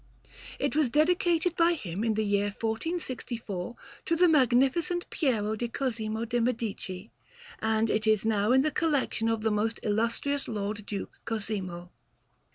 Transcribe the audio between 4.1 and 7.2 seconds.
the Magnificent Piero di Cosimo de' Medici,